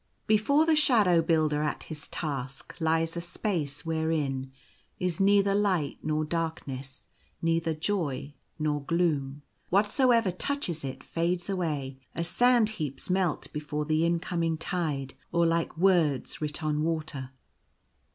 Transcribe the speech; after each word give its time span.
Before 0.25 0.65
the 0.65 0.75
Shadow 0.75 1.21
Builder 1.21 1.61
at 1.61 1.83
his 1.83 2.07
task 2.07 2.75
lies 2.79 3.15
a 3.15 3.21
space 3.21 3.85
wherein 3.85 4.51
is 4.97 5.19
neither 5.19 5.53
light 5.53 5.99
nor 6.01 6.25
darkness, 6.25 7.07
neither 7.39 7.75
joy 7.75 8.33
nor 8.57 8.83
gloom. 8.83 9.43
Whatsoever 9.69 10.31
touches 10.31 10.83
it 10.83 11.03
fades 11.03 11.51
away 11.51 11.99
as 12.15 12.27
sand 12.27 12.69
heaps 12.81 13.11
melt 13.11 13.53
before 13.53 13.85
the 13.85 14.03
incoming 14.03 14.57
tide, 14.57 15.13
or 15.31 15.45
like 15.45 15.77
words 15.77 16.41
writ 16.41 16.63
on 16.63 16.81
water. 16.81 17.29